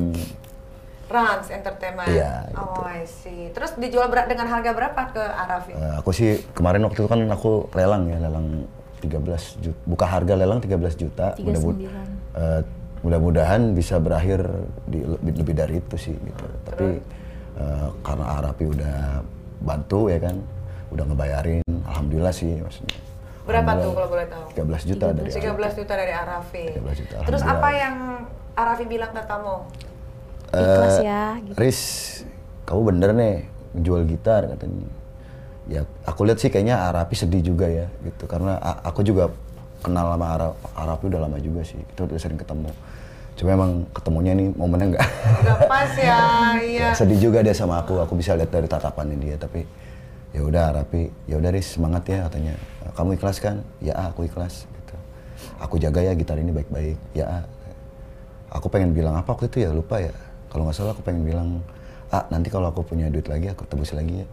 [1.07, 2.09] Rans Entertainment.
[2.09, 2.57] Iya, gitu.
[2.59, 3.53] Oh, I see.
[3.53, 5.73] Terus dijual ber- dengan harga berapa ke Arafi?
[5.73, 8.65] Eh, aku sih kemarin waktu itu kan aku lelang ya, lelang
[8.99, 9.21] 13
[9.61, 9.77] juta.
[9.85, 11.37] Buka harga lelang 13 juta.
[11.37, 11.85] 39.
[12.33, 12.61] eh,
[13.03, 14.41] mudah-mudahan bisa berakhir
[14.87, 16.45] di lebih, lebih dari itu sih gitu.
[16.65, 16.87] Tapi
[17.61, 18.97] eh, karena Arapi udah
[19.61, 20.41] bantu ya kan,
[20.93, 23.01] udah ngebayarin, alhamdulillah sih maksudnya.
[23.43, 24.45] Berapa tuh kalau boleh tahu?
[24.55, 26.65] 13 juta dari 13 juta dari Arafi.
[26.79, 27.95] 13 juta, Terus apa yang
[28.55, 29.55] Arafi bilang ke kamu?
[30.53, 31.57] Ikhlas Eh, ya, gitu.
[31.57, 31.81] Riz,
[32.63, 33.37] kamu bener nih
[33.75, 34.87] jual gitar katanya.
[35.65, 38.29] Ya, aku lihat sih kayaknya Arapi sedih juga ya, gitu.
[38.29, 39.33] Karena aku juga
[39.81, 41.81] kenal sama Ara- Arapi udah lama juga sih.
[41.95, 42.71] Kita udah sering ketemu.
[43.33, 45.07] Cuma emang ketemunya nih momennya enggak.
[45.43, 46.21] Gak pas ya,
[46.63, 46.93] iya.
[46.93, 47.99] sedih juga dia sama aku.
[48.05, 49.35] Aku bisa lihat dari tatapannya dia.
[49.41, 49.65] Tapi
[50.33, 52.57] ya udah Arapi, ya udah Riz semangat ya katanya.
[52.97, 53.61] Kamu ikhlas kan?
[53.85, 54.65] Ya ah, aku ikhlas.
[54.65, 54.95] Gitu.
[55.61, 56.97] Aku jaga ya gitar ini baik-baik.
[57.13, 57.45] Ya ah.
[58.53, 60.13] Aku pengen bilang apa waktu itu ya lupa ya.
[60.53, 61.65] Kalau nggak salah aku pengen bilang,
[62.13, 64.27] ah nanti kalau aku punya duit lagi aku tebus lagi ya.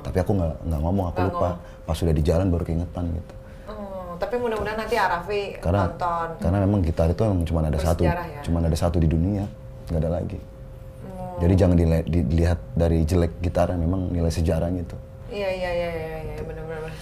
[0.00, 1.48] Tapi aku nggak nggak ngomong, aku Nggak lupa.
[1.84, 3.34] Pas sudah di jalan baru keingetan gitu.
[3.68, 6.28] Hmm, tapi mudah-mudahan nanti Arafi Karena nonton.
[6.40, 8.16] karena memang gitar itu emang cuma ada satu, ya?
[8.40, 9.44] cuma ada satu di dunia,
[9.92, 10.40] nggak ada lagi.
[10.40, 11.44] Oh.
[11.44, 11.76] Jadi jangan
[12.08, 14.96] dilihat dari jelek gitarnya, memang nilai sejarahnya itu.
[15.32, 16.92] Iya iya iya iya iya benar-benar.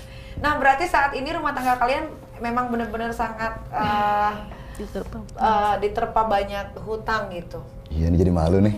[0.41, 2.07] Nah berarti saat ini rumah tangga kalian
[2.39, 4.33] memang benar-benar sangat eh,
[4.79, 5.19] Diterpa.
[5.37, 7.61] eh, diterpa banyak hutang gitu.
[7.91, 8.75] Iya, ini jadi malu nih.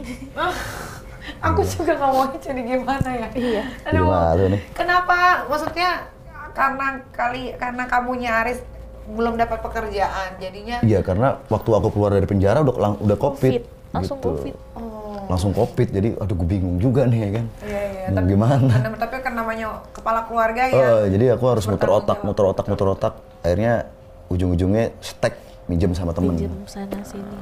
[1.39, 3.29] Aku juga ngomongnya jadi gimana ya?
[3.37, 3.65] Iya.
[3.87, 4.61] Jadi malu nih.
[4.75, 5.47] Kenapa?
[5.47, 6.11] Maksudnya
[6.57, 8.59] karena kali karena kamu nyaris
[9.03, 13.63] belum dapat pekerjaan, jadinya Iya, karena waktu aku keluar dari penjara udah udah covid, Covid.
[13.93, 14.31] Langsung gitu.
[14.33, 14.55] Covid.
[14.79, 14.92] oh
[15.33, 15.89] Langsung covid.
[15.89, 17.47] Jadi aduh gue bingung juga nih ya kan.
[17.65, 18.05] iya iya.
[18.05, 18.69] Mau Tapi gimana?
[18.69, 20.77] karena- tapi kan namanya kepala keluarga ya.
[20.77, 22.29] Oh, jadi aku harus muter otak, jawab.
[22.29, 23.15] muter otak, muter otak.
[23.41, 23.89] Akhirnya
[24.29, 26.37] ujung-ujungnya stek minjem sama temen.
[26.37, 27.33] Pinjam sana sini.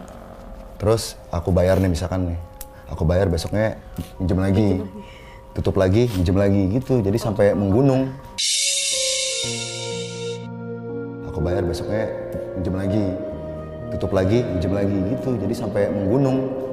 [0.79, 2.39] Terus aku bayar nih misalkan nih,
[2.87, 3.75] aku bayar besoknya
[4.17, 4.69] minjem lagi,
[5.53, 7.03] tutup lagi, minjem lagi gitu.
[7.03, 8.07] Jadi sampai menggunung.
[11.27, 12.07] Aku bayar besoknya
[12.55, 13.05] minjem lagi,
[13.91, 15.35] tutup lagi, minjem lagi gitu.
[15.37, 16.70] Jadi sampai menggunung.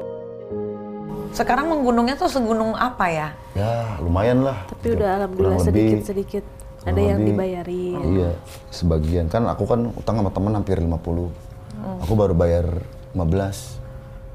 [1.38, 3.28] Sekarang menggunungnya tuh segunung apa ya?
[3.54, 4.66] Ya lumayan lah.
[4.68, 6.44] Tapi udah alhamdulillah sedikit-sedikit
[6.82, 8.00] ada yang lebih- dibayarin.
[8.10, 8.32] Iya,
[8.70, 11.30] sebagian kan aku kan utang sama temen hampir 50.
[11.76, 12.02] Hmm.
[12.02, 12.66] Aku baru bayar
[13.14, 13.78] 15.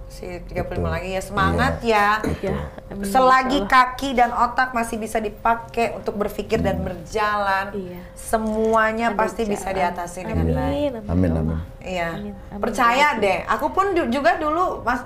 [0.06, 0.92] Si 35 Betul.
[0.92, 1.22] lagi ya.
[1.24, 2.06] Semangat ya.
[2.38, 8.00] Ya, amin, Selagi kaki dan otak masih bisa dipakai untuk berpikir dan berjalan, Iya.
[8.12, 9.78] semuanya Ada pasti bisa jalan.
[9.80, 10.90] diatasi dengan baik.
[10.92, 11.58] Amin, Amin, ya amin.
[11.80, 12.08] Iya.
[12.12, 12.60] Amin, amin.
[12.60, 13.40] Percaya deh.
[13.48, 15.00] Aku pun juga dulu mas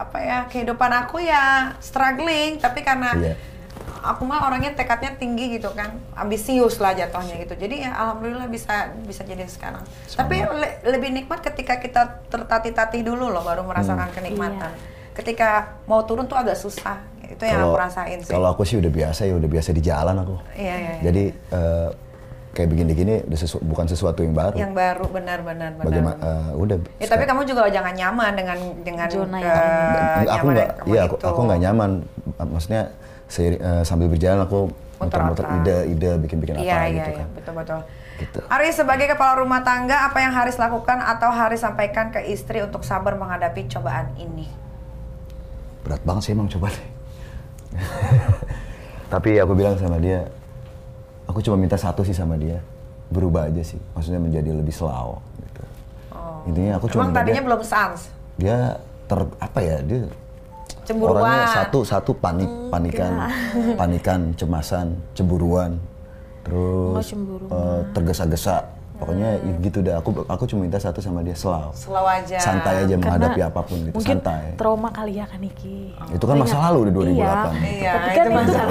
[0.00, 1.44] apa ya kehidupan aku ya
[1.78, 3.34] struggling tapi karena Iya.
[4.02, 8.72] aku mah orangnya tekadnya tinggi gitu kan ambisius lah jatuhnya gitu jadi ya alhamdulillah bisa
[9.02, 14.16] bisa jadi sekarang tapi le- lebih nikmat ketika kita tertatih-tatih dulu loh baru merasakan Hmm.
[14.16, 14.72] kenikmatan
[15.12, 15.48] ketika
[15.84, 19.22] mau turun tuh agak susah itu yang aku rasain sih Kalau aku sih udah biasa
[19.22, 20.34] ya, udah biasa di jalan aku.
[20.52, 21.02] iya iya iya.
[21.04, 21.88] Jadi eh,
[22.50, 24.54] kayak begini-gini udah sesu- bukan sesuatu yang baru.
[24.54, 26.16] yang baru benar-benar benar, Bagaimana?
[26.18, 26.50] benar.
[26.50, 26.76] eh, udah.
[26.98, 30.18] Ya tapi kamu juga jangan nyaman dengan dengan Zona ke- yang aman.
[30.18, 31.26] Enggak, aku nggak, iya aku, itu.
[31.26, 31.90] aku nggak nyaman.
[32.36, 32.82] Maksudnya
[33.30, 34.66] eh, sambil berjalan aku
[34.98, 37.28] muter-muter ide-ide bikin-bikin apa Iya iya gitu iya kan.
[37.32, 37.80] betul betul.
[38.18, 38.38] Gitu.
[38.44, 42.84] Aris sebagai kepala rumah tangga apa yang Haris lakukan atau Haris sampaikan ke istri untuk
[42.84, 44.44] sabar menghadapi cobaan ini?
[45.80, 46.86] Berat banget sih emang coba deh.
[49.08, 50.28] Tapi aku bilang sama dia,
[51.30, 52.58] aku cuma minta satu sih sama dia,
[53.08, 53.78] berubah aja sih.
[53.94, 55.22] Maksudnya menjadi lebih slow.
[55.38, 55.62] Gitu.
[56.44, 57.04] Intinya aku cuma Oh.
[57.06, 58.00] Emang tadinya dia, belum sans.
[58.34, 58.58] dia
[59.04, 60.08] ter apa ya dia
[60.82, 61.22] Cemburuan.
[61.22, 63.12] orangnya satu satu panik panikan
[63.76, 67.44] panikan cemasan cemburuan Oh, terus cemburu.
[67.46, 68.64] eh, tergesa-gesa
[69.00, 69.96] Pokoknya ya gitu dah.
[69.96, 71.72] Aku aku cuma minta satu sama dia slow.
[71.72, 72.36] Slow aja.
[72.36, 74.52] Santai aja menghadapi Karena apa pun gitu, mungkin santai.
[74.54, 75.96] trauma kali ya kan Niki.
[76.12, 77.10] Itu kan masa lalu udah 2008.
[77.10, 77.32] Iya.
[77.64, 78.60] Iya, Tapi itu kan ini masa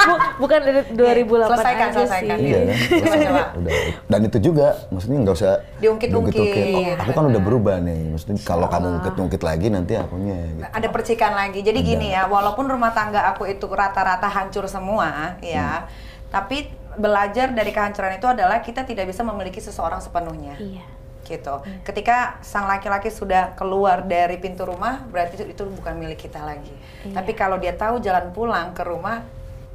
[0.00, 2.36] Bu- bukan dari 2008 Selesaikan, aja selesaikan.
[2.36, 2.44] sih.
[2.44, 2.76] Iya kan?
[2.76, 3.42] Coba, coba.
[3.60, 3.72] udah.
[4.04, 6.66] Dan itu juga, maksudnya nggak usah Diungkit-ungkit.
[6.72, 8.00] Oh, aku kan udah berubah nih.
[8.10, 8.94] Maksudnya kalau kamu Ah.
[8.98, 10.62] ungkit-ungkit lagi nanti akunya gitu.
[10.66, 11.60] ada percikan lagi.
[11.60, 15.86] Jadi gini ya, walaupun rumah tangga aku itu rata-rata hancur semua, ya,
[16.26, 16.66] tapi
[16.98, 20.58] belajar dari kehancuran itu adalah kita tidak bisa memiliki seseorang sepenuhnya.
[20.58, 20.86] Iya.
[21.22, 21.54] Gitu.
[21.86, 26.74] Ketika sang laki-laki sudah keluar dari pintu rumah, berarti itu, itu bukan milik kita lagi.
[27.06, 29.22] Tapi kalau dia tahu jalan pulang ke rumah,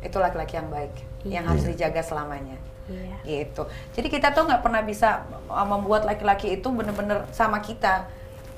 [0.04, 2.60] itu laki-laki yang baik, yang harus dijaga selamanya.
[2.86, 3.18] Iya.
[3.26, 3.66] gitu.
[3.98, 8.06] Jadi kita tuh nggak pernah bisa uh, membuat laki-laki itu bener-bener sama kita.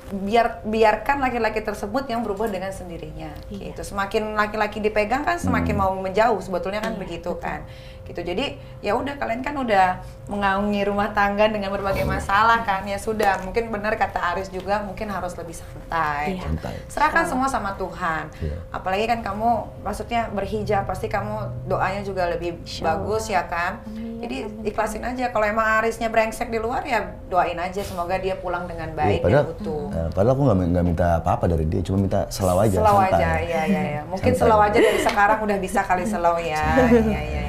[0.08, 3.32] Biar biarkan laki-laki tersebut yang berubah dengan sendirinya.
[3.48, 3.72] Iya.
[3.72, 3.80] Gitu.
[3.88, 7.64] Semakin laki-laki dipegang kan semakin mau menjauh sebetulnya kan begitu kan.
[8.08, 8.20] Gitu.
[8.24, 12.84] Jadi ya udah kalian kan udah mengaungi rumah tangga dengan berbagai masalah kan.
[12.84, 16.40] Ya sudah, mungkin benar kata Aris juga mungkin harus lebih santai.
[16.40, 16.48] Iya.
[16.48, 16.74] Santai.
[16.88, 18.32] Serahkan semua sama Tuhan.
[18.40, 18.56] Iya.
[18.72, 19.48] Apalagi kan kamu
[19.84, 23.84] maksudnya berhijab pasti kamu doanya juga lebih Insya bagus ya kan.
[23.84, 28.34] Amin, Jadi ikhlasin aja kalau emang Arisnya brengsek di luar ya doain aja semoga dia
[28.34, 29.84] pulang dengan baik Iya, padahal, dan utuh.
[29.92, 33.12] eh, padahal aku nggak nggak minta apa-apa dari dia, cuma minta selaw aja, santai.
[33.14, 34.02] aja, iya iya iya.
[34.08, 36.64] Mungkin slow aja dari sekarang udah bisa kali slow ya.
[36.88, 37.47] Iya iya iya.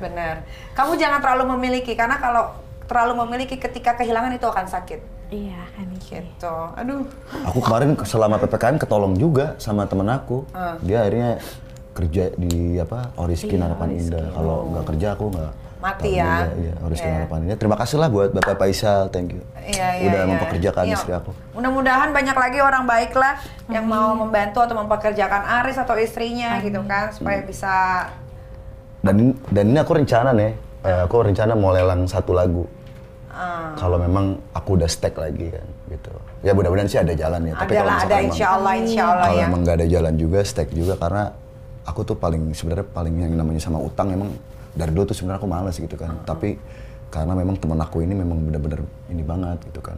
[0.00, 0.34] Benar.
[0.72, 2.56] Kamu jangan terlalu memiliki karena kalau
[2.90, 5.00] terlalu memiliki ketika kehilangan itu akan sakit.
[5.30, 5.86] Iya kan.
[5.94, 6.56] Gitu.
[6.74, 7.06] Aduh.
[7.46, 10.42] Aku kemarin selama ppkm ketolong juga sama temen aku.
[10.50, 10.74] Ah.
[10.82, 11.38] Dia akhirnya
[11.94, 14.26] kerja di apa Oriskin Iya, Harapan Indah.
[14.34, 16.44] Kalau nggak kerja aku nggak Mati ya.
[16.52, 17.16] Iya, Oriskin Iya.
[17.24, 17.58] Harapan Indah.
[17.62, 19.42] Terima kasih lah buat Bapak Faisal, thank you.
[19.56, 20.28] Iya, iya, Udah iya.
[20.28, 20.96] mempekerjakan Iya.
[20.98, 21.30] istri aku.
[21.56, 23.38] Mudah-mudahan banyak lagi orang baik lah
[23.70, 28.06] yang mau membantu atau mempekerjakan Aris atau istrinya gitu kan supaya bisa
[29.00, 30.52] Dan ini, dan ini aku rencana nih,
[30.84, 32.64] eh, aku rencana mau lelang satu lagu.
[33.30, 36.12] ah, Kalau memang aku udah stack lagi kan, gitu.
[36.42, 37.54] Ya mudah-mudahan sih ada jalan ya.
[37.56, 39.46] Tapi kalau ada insya emang- Allah insya Allah kalau ya.
[39.46, 41.32] emang nggak ada jalan juga, stack juga karena
[41.86, 44.34] aku tuh paling sebenarnya paling yang namanya sama utang emang
[44.72, 46.12] dari dulu tuh sebenarnya aku males gitu kan.
[46.26, 46.58] Tapi
[47.08, 49.96] karena memang teman aku ini memang bener-bener ini banget gitu kan.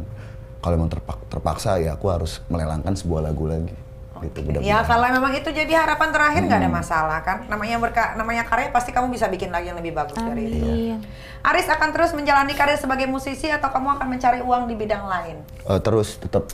[0.62, 3.74] Kalau emang terpak- terpaksa ya aku harus melelangkan sebuah lagu lagi.
[4.22, 4.84] Gitu, Ya mudah-mudahan.
[4.84, 6.78] kalau memang itu jadi harapan terakhir nggak ada Hmm.
[6.78, 7.42] masalah kan.
[7.44, 10.62] Namanya berka, namanya karya pasti kamu bisa bikin lagi yang lebih bagus dari itu.
[10.62, 10.98] Amin.
[11.42, 15.42] Aris akan terus menjalani karir sebagai musisi atau kamu akan mencari uang di bidang lain?
[15.64, 16.46] Eh, terus tetap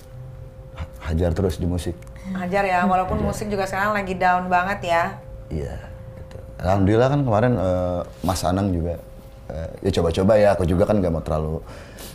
[0.74, 1.92] ha- hajar terus di musik.
[2.30, 5.02] Hajar ya, walaupun musik juga sekarang lagi down banget ya.
[5.48, 5.76] Iya.
[6.18, 6.36] Gitu.
[6.58, 8.96] Alhamdulillah kan kemarin eh, Mas Anang juga
[9.46, 10.48] eh, ya coba-coba ya.
[10.52, 11.60] Aku juga kan nggak mau terlalu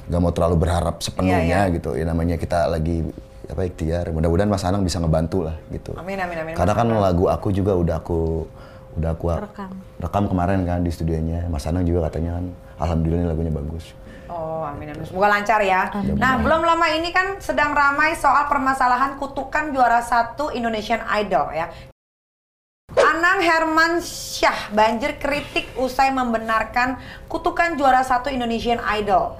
[0.03, 1.73] nggak mau terlalu berharap sepenuhnya Iya, iya.
[1.73, 1.93] gitu.
[1.93, 3.05] Ya namanya kita lagi
[3.49, 4.11] apa ikhtiar.
[4.15, 5.91] Mudah-mudahan Mas Anang bisa ngebantu lah gitu.
[5.99, 6.53] Amin amin amin.
[6.55, 8.47] Karena kan lagu aku juga udah aku
[8.93, 9.71] udah aku Rekam.
[9.99, 11.49] rekam kemarin kan di studionya.
[11.51, 12.45] Mas Anang juga katanya kan
[12.79, 13.91] alhamdulillah ini lagunya bagus.
[14.31, 15.05] Oh, amin amin.
[15.05, 15.93] Semoga lancar ya.
[16.17, 21.69] Nah, belum lama ini kan sedang ramai soal permasalahan kutukan juara satu Indonesian Idol ya.
[22.93, 26.97] Anang Herman Syah banjir kritik usai membenarkan
[27.29, 29.37] kutukan juara satu Indonesian Idol.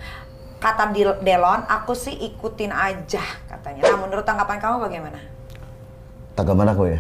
[0.62, 3.20] Kata Delon, aku sih ikutin aja
[3.64, 3.82] katanya.
[3.88, 5.20] Nah, menurut tanggapan kamu bagaimana?
[6.36, 7.00] Tanggapan aku ya,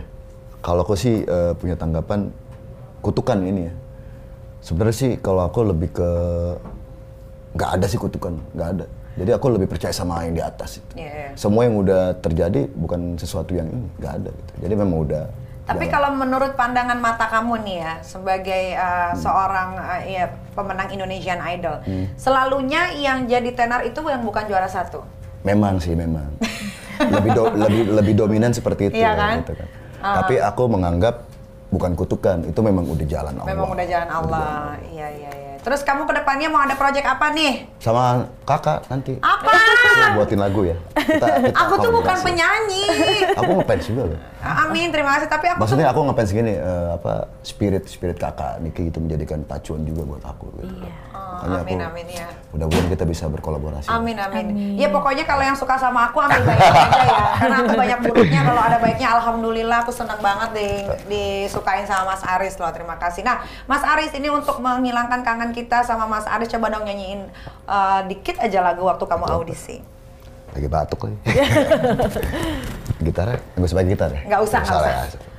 [0.63, 2.31] kalau aku sih eh, punya tanggapan
[3.03, 3.73] kutukan ini ya.
[4.63, 6.09] Sebenarnya sih kalau aku lebih ke
[7.59, 8.85] nggak ada sih kutukan, nggak ada.
[9.13, 10.93] Jadi aku lebih percaya sama yang di atas itu.
[10.97, 11.29] Iya, iya.
[11.35, 14.51] Semua yang udah terjadi bukan sesuatu yang ini, nggak ada gitu.
[14.63, 15.23] Jadi memang udah.
[15.63, 21.39] Tapi kalau menurut pandangan mata kamu nih ya, sebagai uh, seorang uh, ya, pemenang Indonesian
[21.39, 21.79] Idol,
[22.19, 25.05] selalunya yang jadi tenar itu yang bukan juara satu.
[25.43, 26.27] Memang sih memang
[27.03, 28.95] lebih do- lebih lebih dominan seperti itu.
[28.97, 29.35] Iya ya, kan?
[29.43, 29.67] gitu kan.
[30.03, 31.15] Tapi aku menganggap
[31.67, 33.49] bukan kutukan, itu memang udah jalan Allah.
[33.49, 34.75] Memang udah jalan Allah.
[34.87, 35.42] Iya iya iya.
[35.63, 37.63] Terus kamu ke depannya mau ada project apa nih?
[37.79, 39.15] Sama kakak nanti.
[39.23, 39.51] Apa?
[39.55, 40.75] Aku buatin lagu ya.
[40.91, 42.83] Kita, kita Aku tuh bukan penyanyi.
[43.39, 44.19] Aku ngefans juga loh.
[44.43, 45.31] Amin, terima kasih.
[45.31, 49.87] Tapi aku Maksudnya aku ngefans gini, eh, apa spirit spirit kakak Niki itu menjadikan pacuan
[49.87, 50.51] juga buat aku.
[50.59, 50.83] Gitu.
[50.83, 50.91] Iya.
[51.15, 52.27] Oh, Makanya amin aku amin ya.
[52.51, 53.87] mudah-mudahan kita bisa berkolaborasi.
[53.87, 54.75] Amin amin.
[54.75, 57.23] Ya pokoknya kalau yang suka sama aku ambil baiknya aja ya.
[57.39, 60.67] Karena aku banyak buruknya kalau ada baiknya alhamdulillah aku senang banget di
[61.07, 62.69] disukain sama Mas Aris loh.
[62.75, 63.23] Terima kasih.
[63.23, 67.29] Nah, Mas Aris ini untuk menghilangkan kangen kita sama Mas Aris coba dong nyanyiin
[67.69, 69.79] eh, dikit aja lagu waktu kamu audisi.
[70.53, 71.17] Lagi batuk lagi.
[73.05, 74.21] gitarnya, nggak usah pakai gitar ya?
[74.29, 75.01] Nggak usah, nggak lah usah.
[75.01, 75.31] ya.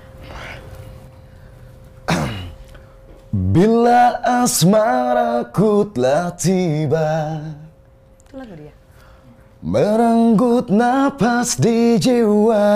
[3.54, 4.02] Bila
[4.42, 7.10] asmaraku telah tiba
[8.26, 8.74] Itu lagu dia.
[9.64, 12.68] Merenggut napas di jiwa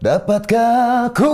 [0.00, 1.28] Dapatkah ku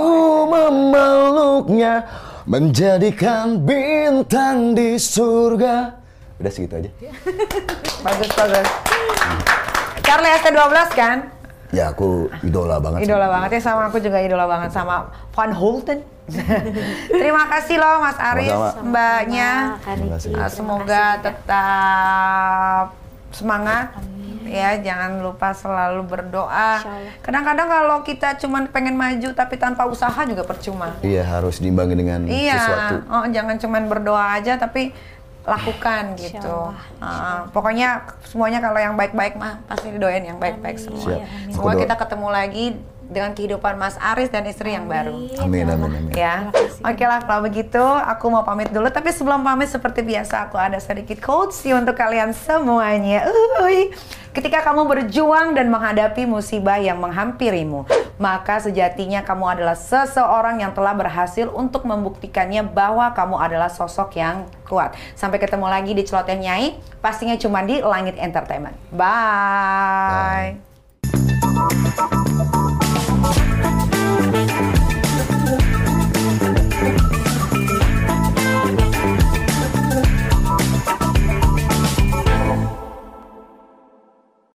[0.49, 2.09] memeluknya
[2.45, 5.95] menjadikan bintang di surga.
[6.43, 6.91] Udah segitu aja.
[8.07, 8.69] Bagus, bagus.
[10.03, 11.19] Charlie ST12 kan?
[11.71, 13.07] Ya aku idola banget.
[13.07, 16.03] Idola banget ya sama aku juga idola banget sama Van Houten.
[17.23, 18.91] Terima kasih loh Mas Aris, Sama-sama.
[18.91, 19.51] Mbaknya.
[19.87, 20.31] Terima kasih.
[20.51, 22.85] Semoga tetap
[23.31, 23.87] semangat
[24.47, 26.83] ya jangan lupa selalu berdoa.
[27.23, 30.97] Kadang-kadang kalau kita cuman pengen maju tapi tanpa usaha juga percuma.
[31.03, 32.59] Iya harus diimbangi dengan iya.
[32.59, 32.95] sesuatu.
[33.09, 34.95] oh, jangan cuman berdoa aja tapi
[35.43, 36.57] lakukan Insya gitu.
[36.71, 41.03] Allah, Uh, pokoknya semuanya kalau yang baik-baik mah pasti didoain yang baik-baik semua.
[41.03, 41.51] Siap.
[41.51, 42.65] Semoga kita ketemu lagi
[43.13, 46.13] dengan kehidupan Mas Aris dan istri yang baru Amin amin amin.
[46.17, 46.49] ya.
[46.83, 50.81] Oke lah kalau begitu aku mau pamit dulu tapi sebelum pamit seperti biasa aku ada
[50.83, 53.29] sedikit quotes untuk kalian semuanya.
[53.63, 53.93] Uy.
[54.33, 57.85] Ketika kamu berjuang dan menghadapi musibah yang menghampirimu,
[58.17, 64.49] maka sejatinya kamu adalah seseorang yang telah berhasil untuk membuktikannya bahwa kamu adalah sosok yang
[64.65, 64.97] kuat.
[65.13, 68.73] Sampai ketemu lagi di Celoteh Nyai, pastinya cuma di Langit Entertainment.
[68.89, 70.57] Bye.
[70.57, 70.72] Bye.